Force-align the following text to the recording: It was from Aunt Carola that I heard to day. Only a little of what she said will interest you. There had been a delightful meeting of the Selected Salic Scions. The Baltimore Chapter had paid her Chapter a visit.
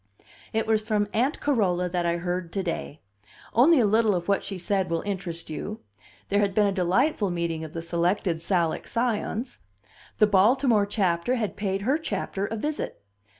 It 0.51 0.65
was 0.65 0.81
from 0.81 1.07
Aunt 1.13 1.39
Carola 1.39 1.87
that 1.87 2.07
I 2.07 2.17
heard 2.17 2.51
to 2.53 2.63
day. 2.63 3.01
Only 3.53 3.79
a 3.79 3.85
little 3.85 4.15
of 4.15 4.27
what 4.27 4.43
she 4.43 4.57
said 4.57 4.89
will 4.89 5.03
interest 5.03 5.51
you. 5.51 5.79
There 6.29 6.39
had 6.39 6.55
been 6.55 6.65
a 6.65 6.71
delightful 6.71 7.29
meeting 7.29 7.63
of 7.63 7.73
the 7.73 7.83
Selected 7.83 8.37
Salic 8.41 8.87
Scions. 8.87 9.59
The 10.17 10.25
Baltimore 10.25 10.87
Chapter 10.87 11.35
had 11.35 11.55
paid 11.55 11.83
her 11.83 11.99
Chapter 11.99 12.47
a 12.47 12.55
visit. 12.55 13.03